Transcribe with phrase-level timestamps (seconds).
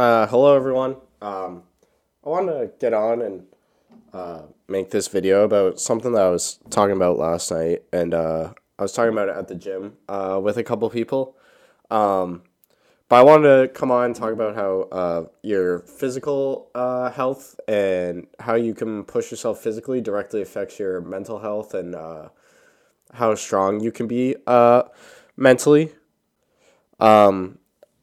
[0.00, 0.96] Uh, hello, everyone.
[1.20, 1.64] Um,
[2.24, 3.42] I wanted to get on and
[4.14, 8.54] uh, make this video about something that I was talking about last night, and uh,
[8.78, 11.36] I was talking about it at the gym uh, with a couple people.
[11.90, 12.44] Um,
[13.10, 17.60] but I wanted to come on and talk about how uh, your physical uh, health
[17.68, 21.94] and how you can push yourself physically directly affects your mental health and
[23.12, 24.34] how strong you can be
[25.36, 25.92] mentally.
[26.98, 27.58] Um,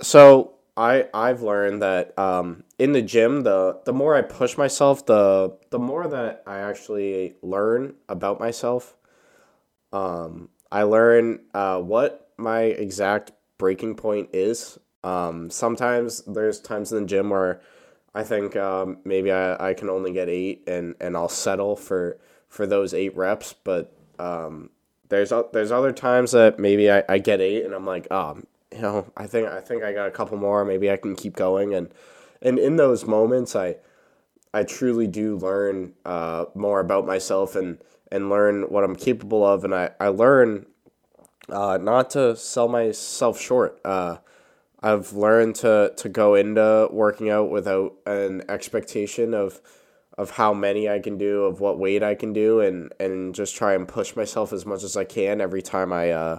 [0.00, 5.04] so I I've learned that um, in the gym, the the more I push myself,
[5.06, 8.96] the the more that I actually learn about myself.
[9.92, 14.78] Um, I learn uh, what my exact breaking point is.
[15.04, 17.60] Um, sometimes there's times in the gym where
[18.14, 22.18] I think um, maybe I, I can only get eight and, and I'll settle for
[22.48, 23.52] for those eight reps.
[23.52, 24.70] But um,
[25.08, 28.38] there's there's other times that maybe I, I get eight and I'm like, oh,
[28.72, 30.64] you know, I think I think I got a couple more.
[30.64, 31.74] Maybe I can keep going.
[31.74, 31.92] And
[32.40, 33.76] and in those moments, I
[34.54, 37.78] I truly do learn uh, more about myself and
[38.10, 39.64] and learn what I'm capable of.
[39.64, 40.66] And I I learn
[41.48, 43.80] uh, not to sell myself short.
[43.84, 44.18] Uh,
[44.82, 49.60] I've learned to to go into working out without an expectation of
[50.18, 53.54] of how many I can do, of what weight I can do, and and just
[53.56, 56.38] try and push myself as much as I can every time I uh,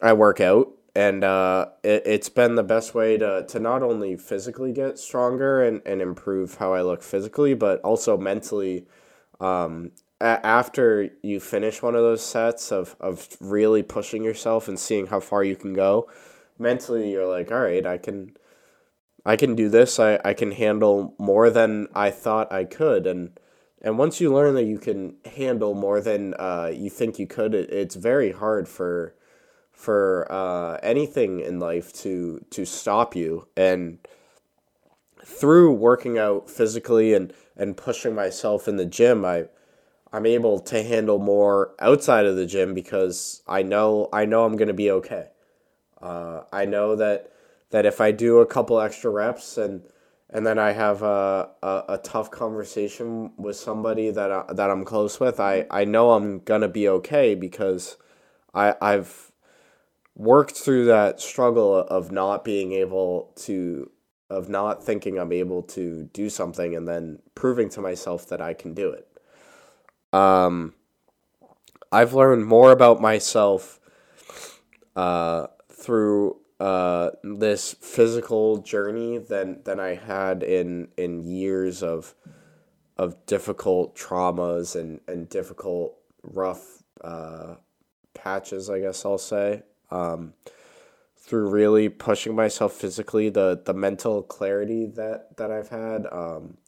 [0.00, 0.72] I work out.
[0.96, 5.62] And uh, it, it's been the best way to, to not only physically get stronger
[5.62, 8.86] and, and improve how I look physically, but also mentally.
[9.38, 14.78] Um, a- after you finish one of those sets of, of really pushing yourself and
[14.78, 16.08] seeing how far you can go,
[16.58, 18.34] mentally you're like, all right, I can
[19.26, 19.98] I can do this.
[20.00, 23.06] I, I can handle more than I thought I could.
[23.06, 23.38] And
[23.82, 27.54] and once you learn that you can handle more than uh, you think you could,
[27.54, 29.14] it, it's very hard for
[29.76, 33.46] for uh, anything in life to to stop you.
[33.56, 33.98] And
[35.22, 39.44] through working out physically and, and pushing myself in the gym, I
[40.12, 44.56] I'm able to handle more outside of the gym because I know I know I'm
[44.56, 45.28] gonna be okay.
[46.00, 47.30] Uh, I know that
[47.70, 49.82] that if I do a couple extra reps and
[50.30, 54.84] and then I have a, a, a tough conversation with somebody that I, that I'm
[54.84, 57.98] close with, I, I know I'm gonna be okay because
[58.54, 59.32] I I've
[60.16, 63.90] worked through that struggle of not being able to
[64.28, 68.54] of not thinking I'm able to do something and then proving to myself that I
[68.54, 69.06] can do it.
[70.12, 70.74] Um,
[71.92, 73.78] I've learned more about myself
[74.96, 82.14] uh, through uh, this physical journey than than I had in in years of
[82.96, 87.56] of difficult traumas and and difficult rough uh,
[88.14, 88.70] patches.
[88.70, 89.62] I guess I'll say.
[89.90, 90.34] Um,
[91.16, 96.06] through really pushing myself physically, the the mental clarity that that I've had.
[96.12, 96.58] Um,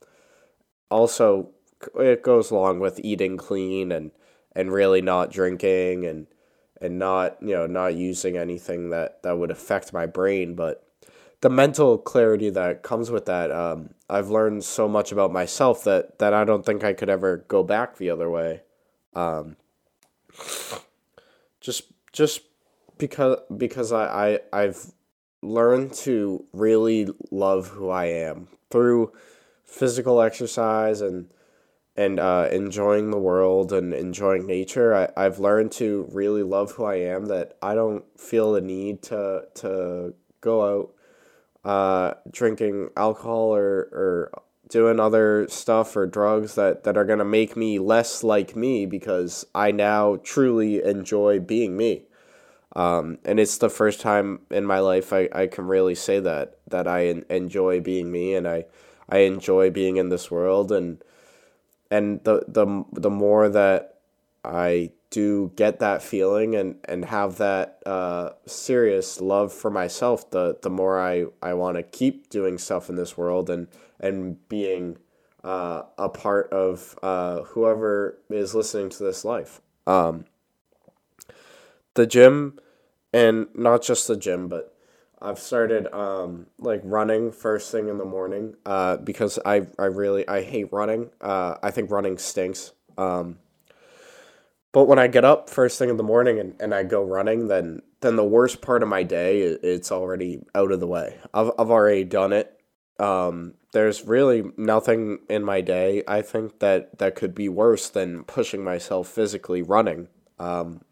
[0.90, 1.50] also,
[1.98, 4.10] it goes along with eating clean and
[4.52, 6.26] and really not drinking and
[6.80, 10.84] and not you know not using anything that that would affect my brain but
[11.40, 16.18] the mental clarity that comes with that um, i've learned so much about myself that
[16.18, 18.62] that i don't think i could ever go back the other way
[19.14, 19.56] um,
[21.60, 22.42] just just
[22.98, 24.92] because because I, I i've
[25.42, 29.12] learned to really love who i am through
[29.64, 31.28] physical exercise and
[31.98, 36.84] and uh, enjoying the world and enjoying nature, I, I've learned to really love who
[36.84, 37.26] I am.
[37.26, 40.94] That I don't feel the need to to go out
[41.64, 47.24] uh, drinking alcohol or, or doing other stuff or drugs that, that are going to
[47.24, 52.04] make me less like me because I now truly enjoy being me.
[52.76, 56.58] Um, and it's the first time in my life I, I can really say that,
[56.68, 58.66] that I enjoy being me and I,
[59.08, 61.02] I enjoy being in this world and
[61.90, 63.94] and the the the more that
[64.44, 70.58] I do get that feeling and and have that uh, serious love for myself, the
[70.62, 73.68] the more I I want to keep doing stuff in this world and
[74.00, 74.98] and being
[75.42, 79.60] uh, a part of uh, whoever is listening to this life.
[79.86, 80.26] Um,
[81.94, 82.58] the gym,
[83.12, 84.74] and not just the gym, but
[85.20, 90.26] I've started um, like running first thing in the morning uh, because I I really
[90.28, 91.10] I hate running.
[91.20, 92.72] Uh, I think running stinks.
[92.96, 93.38] Um,
[94.72, 97.48] but when I get up first thing in the morning and, and I go running,
[97.48, 101.16] then then the worst part of my day it's already out of the way.
[101.34, 102.54] I've I've already done it.
[103.00, 108.24] Um, there's really nothing in my day I think that that could be worse than
[108.24, 110.08] pushing myself physically running.
[110.38, 110.82] Um,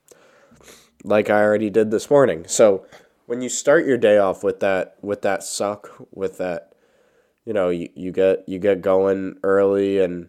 [1.07, 2.45] like I already did this morning.
[2.47, 2.87] So
[3.27, 6.73] when you start your day off with that with that suck with that
[7.47, 10.29] you know, you, you get you get going early and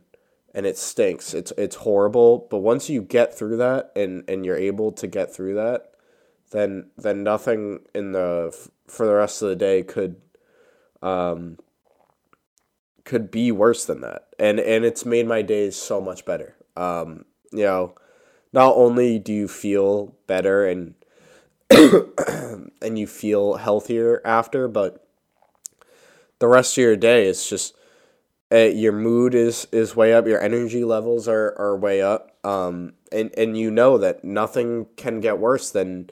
[0.54, 1.34] and it stinks.
[1.34, 5.34] It's it's horrible, but once you get through that and and you're able to get
[5.34, 5.92] through that,
[6.52, 8.56] then then nothing in the
[8.88, 10.22] for the rest of the day could
[11.02, 11.58] um
[13.04, 14.28] could be worse than that.
[14.38, 16.56] And and it's made my days so much better.
[16.78, 17.96] Um, you know,
[18.54, 20.94] not only do you feel better and
[21.70, 25.06] and you feel healthier after, but
[26.40, 27.76] the rest of your day is just
[28.52, 32.38] uh, your mood is is way up, your energy levels are are way up.
[32.46, 36.10] Um, and and you know that nothing can get worse than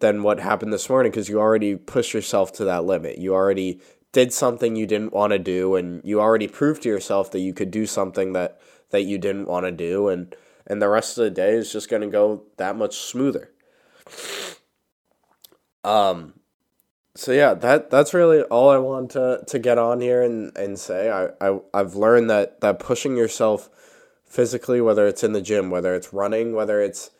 [0.00, 3.18] than what happened this morning because you already pushed yourself to that limit.
[3.18, 3.80] You already
[4.12, 7.54] did something you didn't want to do and you already proved to yourself that you
[7.54, 8.60] could do something that
[8.90, 10.34] that you didn't want to do and
[10.70, 13.50] and the rest of the day is just going to go that much smoother.
[15.82, 16.34] Um
[17.16, 20.78] so yeah, that that's really all I want to to get on here and and
[20.78, 21.10] say.
[21.10, 23.68] I I I've learned that that pushing yourself
[24.24, 27.10] physically whether it's in the gym, whether it's running, whether it's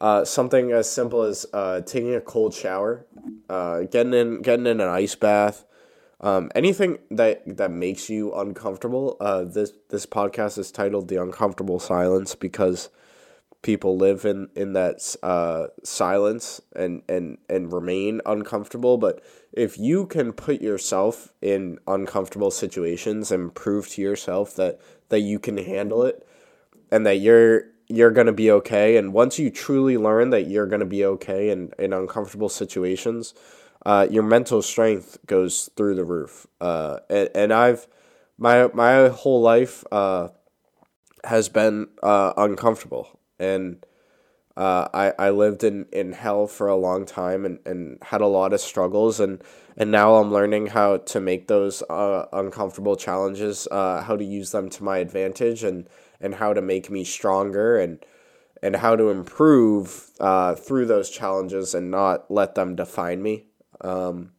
[0.00, 3.06] uh, something as simple as uh, taking a cold shower,
[3.48, 5.64] uh, getting in getting in an ice bath,
[6.20, 9.16] um, anything that that makes you uncomfortable.
[9.20, 12.90] Uh, this this podcast is titled "The Uncomfortable Silence" because
[13.62, 18.98] people live in in that uh, silence and and and remain uncomfortable.
[18.98, 19.22] But
[19.52, 24.78] if you can put yourself in uncomfortable situations and prove to yourself that
[25.08, 26.26] that you can handle it
[26.90, 28.96] and that you're you're going to be okay.
[28.96, 33.34] And once you truly learn that you're going to be okay in, in uncomfortable situations,
[33.86, 36.46] uh, your mental strength goes through the roof.
[36.60, 37.86] Uh, and, and I've,
[38.38, 40.28] my, my whole life uh,
[41.24, 43.18] has been uh, uncomfortable.
[43.38, 43.84] And
[44.56, 48.26] uh, I, I lived in, in hell for a long time and, and had a
[48.26, 49.18] lot of struggles.
[49.20, 49.42] And,
[49.76, 54.68] and now I'm learning how to make those uh, uncomfortable challenges, how to use them
[54.70, 55.88] to my advantage and,
[56.20, 58.04] and how to make me stronger and
[58.62, 63.46] and how to improve uh, through those challenges and not let them define me.
[63.80, 64.32] Um,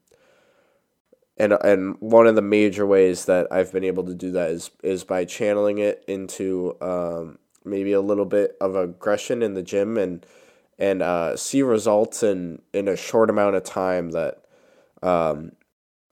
[1.38, 4.72] and and one of the major ways that I've been able to do that is
[4.84, 9.98] is by channeling it into um, maybe a little bit of aggression in the gym
[9.98, 10.26] and
[10.78, 14.44] and uh, see results in in a short amount of time that
[15.02, 15.54] um,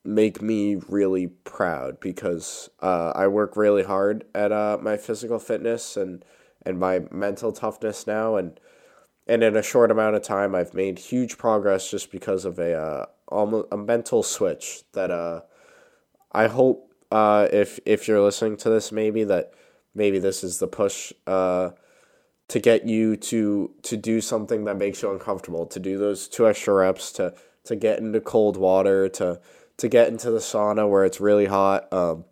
[0.03, 5.97] make me really proud because uh, I work really hard at uh, my physical fitness
[5.97, 6.23] and
[6.65, 8.35] and my mental toughness now.
[8.35, 8.59] And
[9.27, 12.73] and in a short amount of time I've made huge progress just because of a
[12.73, 15.41] uh, almost a mental switch that uh
[16.31, 19.53] I hope uh if if you're listening to this maybe that
[19.95, 21.71] maybe this is the push uh
[22.49, 26.47] to get you to to do something that makes you uncomfortable to do those two
[26.47, 27.33] extra reps to
[27.63, 29.39] to get into cold water to
[29.77, 32.25] to get into the sauna where it's really hot um,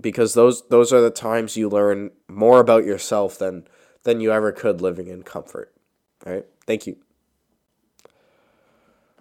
[0.00, 3.66] because those those are the times you learn more about yourself than
[4.04, 5.74] than you ever could living in comfort
[6.24, 6.46] all right?
[6.66, 6.96] Thank you